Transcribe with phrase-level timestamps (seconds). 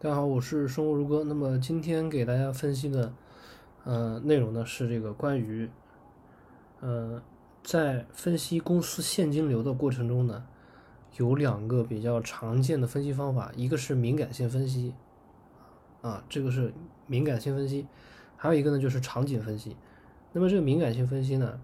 [0.00, 1.24] 大家好，我是生活如歌。
[1.24, 3.12] 那么今天给大家分析的，
[3.82, 5.68] 呃，内容呢是这个关于，
[6.78, 7.20] 呃，
[7.64, 10.46] 在分析公司现金流的过程中呢，
[11.16, 14.94] 有两个比较常见的分析方法，一个是敏感性分析，
[16.00, 16.72] 啊，这个是
[17.08, 17.88] 敏感性分析，
[18.36, 19.76] 还有一个呢就是场景分析。
[20.32, 21.60] 那么这个敏感性分析呢，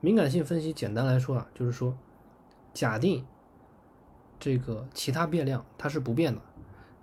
[0.00, 1.96] 敏感性分析简单来说啊，就是说，
[2.74, 3.24] 假定
[4.38, 6.42] 这个其他变量它是不变的。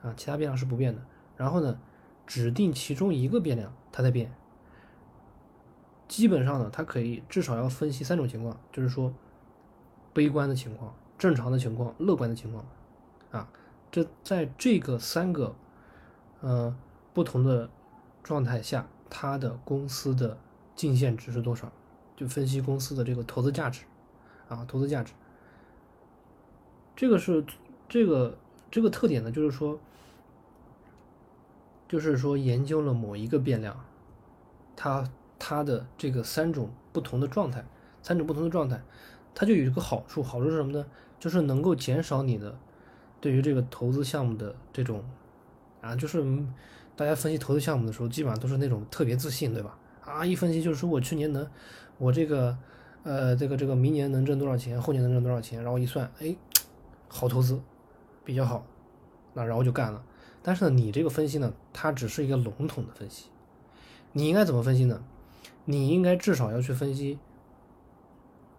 [0.08, 1.02] 啊，其他变量是不变的。
[1.36, 1.77] 然后呢，
[2.26, 4.34] 指定其中一个变量它在变。
[6.08, 9.14] 基本上呢，它可以至少要分析三种情况，就是说，
[10.14, 12.66] 悲观的情况、正常的情况、乐观的情况。
[13.31, 13.50] 啊，
[13.91, 15.54] 这在这个三个
[16.39, 16.73] 呃
[17.14, 17.70] 不同的
[18.23, 20.38] 状态下，它的公司的
[20.76, 21.70] 净现值是多少？
[22.16, 23.84] 就分析公司的这个投资价值。
[24.48, 25.12] 啊，投资价值。
[26.95, 27.45] 这个是
[27.89, 28.38] 这个。
[28.70, 29.80] 这个特点呢，就是说，
[31.88, 33.86] 就是说研究了某一个变量，
[34.75, 37.66] 它它的这个三种不同的状态，
[38.02, 38.81] 三种不同的状态，
[39.34, 40.86] 它就有一个好处，好处是什么呢？
[41.20, 42.58] 就是能够减少你的
[43.20, 45.03] 对于这个投资项目的这种
[45.81, 46.23] 啊，就是
[46.95, 49.78] 大家分析投资项目的时候，基本上都是那种特别自信，对吧？
[50.04, 51.48] 啊，一分析就是说我去年能，
[51.98, 52.58] 我这个
[53.04, 56.36] 呃这个这个明年能挣多少钱，后年能挣多少钱，然后一算，哎，
[57.08, 57.59] 好投资。
[58.26, 58.66] 比较好，
[59.33, 60.04] 那然后就干了。
[60.48, 63.26] 但是呢，你这个分析呢，它只是一个笼统的分析。
[64.14, 65.04] 你应该怎么分析呢？
[65.66, 67.20] 你应该至少要去分析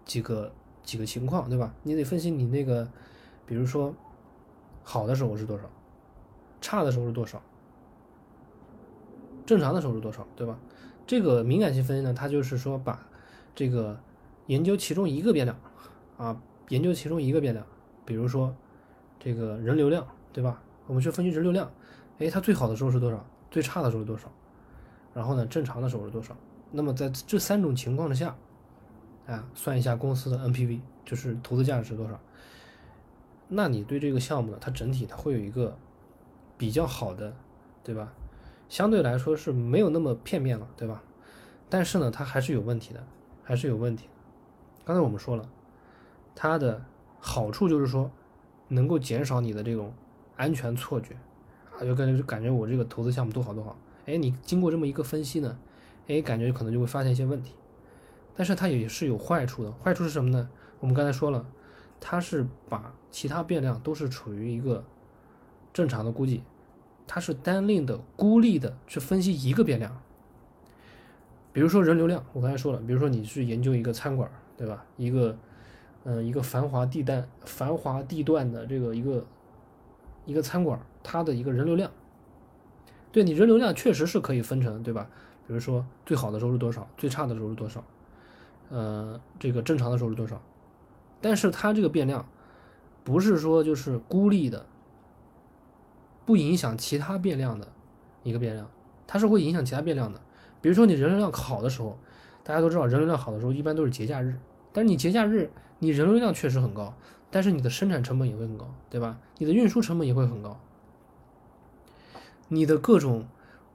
[0.05, 1.75] 几个几个情况，对吧？
[1.85, 2.87] 你得分析你那个，
[3.47, 3.95] 比如说
[4.83, 5.65] 好的时候是多少，
[6.61, 7.41] 差的时候是多少，
[9.47, 10.59] 正常的时候是多少，对吧？
[11.07, 13.09] 这个敏感性分析呢，它就是说把
[13.55, 13.99] 这个
[14.49, 15.59] 研究其中一个变量
[16.19, 17.65] 啊，研究其中一个变量，
[18.05, 18.55] 比如说。
[19.21, 20.63] 这个人流量，对吧？
[20.89, 21.71] 我们去分析人流量，
[22.19, 23.25] 哎，它最好的时候是多少？
[23.51, 24.29] 最差的时候是多少？
[25.15, 26.37] 然后呢，正常的时候是多少？
[26.73, 28.35] 那么在这三种情况之下，
[29.27, 32.19] 啊，算一下公司的 NPV，就是投资价值是多少？
[33.49, 35.77] 那你对这个项目呢，它整体它会有一个
[36.57, 37.37] 比较好的，
[37.85, 38.13] 对吧？
[38.69, 41.03] 相对来说是没有那么片面了，对吧？
[41.69, 43.05] 但是呢，它还是有问题的，
[43.45, 44.09] 还是有问题。
[44.85, 45.49] 刚才我们说了，
[46.35, 46.83] 它的
[47.21, 48.11] 好处就是说。
[48.71, 49.95] 能够减少你的这种
[50.39, 51.15] 安全错觉
[51.77, 53.77] 啊，就感觉就感觉我这个投资项目多好多好。
[54.07, 55.59] 哎，你经过这么一个分析呢，
[56.07, 57.53] 哎，感觉可能就会发现一些问题。
[58.35, 60.49] 但是它也是有坏处的，坏处是什么呢？
[60.81, 61.45] 我们刚才说了，
[62.01, 64.83] 它是把其他变量都是处于一个
[65.75, 66.43] 正常的估计，
[67.07, 70.01] 它是单另的孤立的去分析一个变量。
[71.53, 74.87] 比如说人流量，我刚才说了，比如说你去研究一个餐馆，对吧？
[74.97, 75.37] 一个。
[76.05, 79.27] 嗯，一个繁华地段、繁华地段的这个一个
[80.29, 81.91] 一个餐馆，它的一个人流量，
[83.11, 85.09] 对你人流量确实是可以分成，对吧？
[85.47, 87.83] 比如说最好的时候是多少，最差的时候是多少，
[88.69, 90.39] 呃，这个正常的时候是多少？
[91.23, 92.29] 但是它这个变量
[93.05, 94.67] 不是说就是孤立的，
[96.27, 97.67] 不影响其他变量的
[98.23, 98.71] 一个变量，
[99.07, 100.21] 它是会影响其他变量的。
[100.61, 101.97] 比如说你人流量好的时候，
[102.45, 104.39] 大家都知道人流量好的时候一般都是节假日，
[104.75, 105.51] 但是你节假日。
[105.81, 106.93] 你人流量确实很高，
[107.31, 109.19] 但是你的生产成本也会很高，对吧？
[109.37, 110.59] 你的运输成本也会很高，
[112.49, 113.29] 你的各种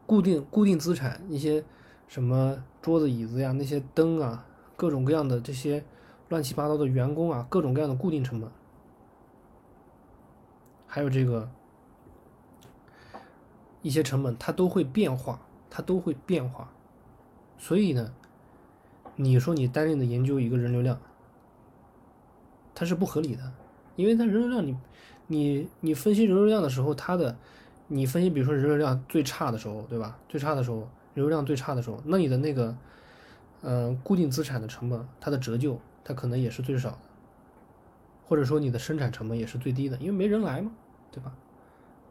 [0.08, 1.64] 固定固定资产，一些
[2.08, 5.86] 什么桌子椅子呀，那些灯啊，各种各样的这些
[6.30, 8.50] 乱七八糟的员工啊，各种各样的固定成本，
[10.88, 11.52] 还有这个
[13.84, 16.72] 一些成本，它都会变化，它都会变化。
[17.60, 18.12] 所以呢，
[19.16, 21.00] 你说你单另的研究一个人流量。
[22.76, 23.52] 它是不合理的，
[23.96, 24.78] 因为它人流量，你，
[25.28, 27.38] 你，你分析人流量的时候，它的，
[27.88, 30.18] 你分析，比如说人流量最差的时候，对吧？
[30.28, 30.78] 最差的时候，
[31.14, 32.76] 人流量最差的时候，那你的那个，
[33.62, 37.00] 呃，固定资产的成本，它的折旧，它可能也是最少的，
[38.26, 40.72] 或者说你的生产成本也是最低的，因为没人来嘛，
[41.12, 41.32] 对吧？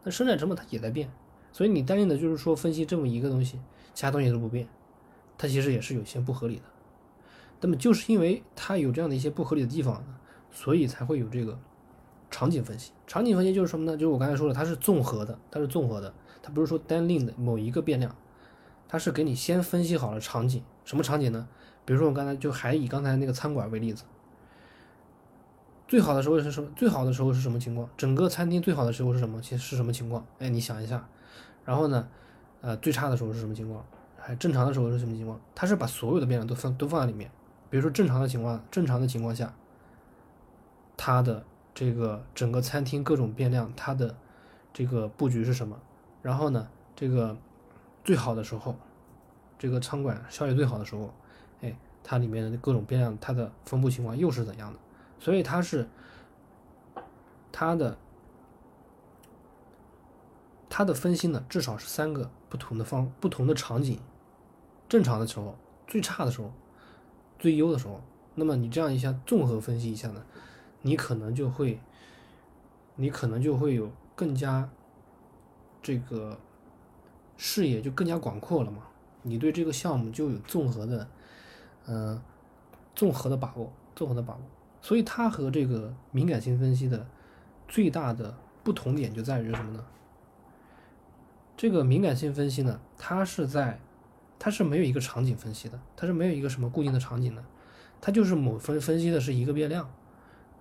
[0.03, 1.11] 那生产成本它也在变，
[1.51, 3.59] 所以你单另的就是说分析这么一个东西，
[3.93, 4.67] 其他东西都不变，
[5.37, 6.63] 它其实也是有些不合理的。
[7.61, 10.19] 那么就是因为它有这样的一些不合理的地方呢。
[10.53, 11.59] 所以才会有这个
[12.31, 12.93] 场景分析。
[13.05, 13.97] 场景分析就是什么呢？
[13.97, 18.15] 就是我刚才说的，它是综合的，它是综合的，它不是说单另的某一个变量，
[18.87, 20.63] 它是给你先分析好了场景。
[20.85, 21.47] 什么场景呢？
[21.83, 24.03] 比如说我刚才就还以刚才那个餐馆为例子，
[25.87, 26.69] 最好的时候是什么？
[26.75, 27.89] 最好的时候是什么情况？
[27.97, 29.41] 整个餐厅最好的时候是什么？
[29.41, 30.25] 其实是什么情况？
[30.39, 31.07] 哎，你想一下。
[31.65, 32.07] 然后呢，
[32.61, 33.85] 呃，最差的时候是什么情况？
[34.17, 35.39] 还正常的时候是什么情况？
[35.53, 37.29] 它是把所有的变量都放都放在里面。
[37.69, 39.53] 比如说正常的情况，正常的情况下。
[41.05, 41.43] 它的
[41.75, 44.15] 这个整个餐厅各种变量，它的
[44.71, 45.77] 这个布局是什么，
[46.21, 47.35] 然后呢，这个
[48.05, 48.77] 最好的时候，
[49.59, 51.13] 这个餐馆效益最好的时候，
[51.59, 54.79] 哎，它里面的各种变量它的分布情况又是怎样的？
[55.19, 55.89] 所以它是
[57.51, 57.97] 它的
[60.69, 63.99] 它的分析呢，至少是三个不同的方不同的场景，
[64.87, 66.53] 正常的时候，最差的时候，
[67.37, 68.01] 最优的时候。
[68.35, 70.23] 那么你这样一下综合分析一下呢，
[70.83, 71.79] 你可能就会，
[72.95, 74.69] 你可能就会有更加
[75.81, 76.37] 这个
[77.35, 78.83] 视野就更加广阔了嘛。
[79.23, 81.07] 你对这个项目就有综合的，
[81.87, 82.21] 嗯，
[82.93, 84.41] 综合的把握，综合的把握。
[84.81, 87.07] 所以它和这个敏感性分析的
[87.67, 89.85] 最大的不同点就在于什么呢？
[91.55, 93.79] 这个敏感性分析呢，它是在
[94.37, 97.41] 它是没有一个场景分析的，它是没有一个什么固定的场景的。
[98.01, 99.89] 它就是某分分析的是一个变量，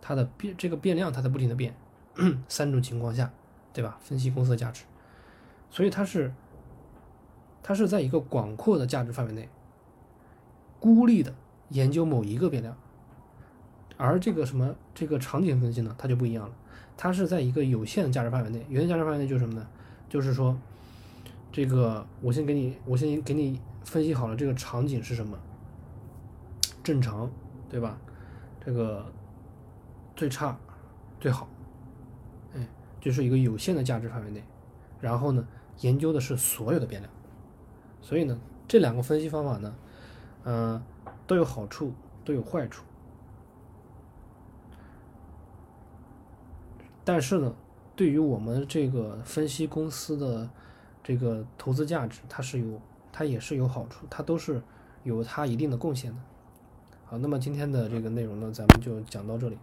[0.03, 1.75] 它的变这个变量它在不停的变，
[2.49, 3.33] 三种情况下，
[3.73, 3.99] 对吧？
[4.03, 4.85] 分析公司的价值，
[5.71, 6.31] 所以它是
[7.63, 9.49] 它是在一个广阔的价值范围内，
[10.79, 11.33] 孤立的
[11.71, 12.77] 研究某一个变量，
[13.97, 16.55] 而这个什么这个场景分析呢，它就不一样了，
[16.97, 19.67] 它是在一个有限的价值范围内，有限价值范围内就是什么呢？
[20.09, 20.59] 就是说，
[21.53, 25.39] 这个我先给你我先给你分析好了这个场景是什么。
[26.83, 27.31] 正常，
[27.71, 27.97] 对吧？
[28.65, 29.07] 这个
[30.23, 30.57] 最差、
[31.19, 31.49] 最好，
[32.55, 32.69] 哎，
[33.01, 34.41] 就是一个有限的价值范围内。
[35.01, 35.45] 然后呢，
[35.81, 37.13] 研究的是所有的变量。
[38.01, 38.39] 所以呢，
[38.69, 39.75] 这两个分析方法呢，
[40.45, 40.81] 嗯，
[41.27, 41.93] 都有好处，
[42.25, 42.85] 都有坏处。
[47.03, 47.53] 但是呢，
[47.97, 50.49] 对于我们这个分析公司的
[51.03, 52.81] 这个投资价值，它是有，
[53.11, 54.63] 它也是有好处，它都是
[55.03, 56.19] 有它一定的贡献的。
[57.07, 59.59] 好，那么今天的这个内容呢，咱们就讲到这里。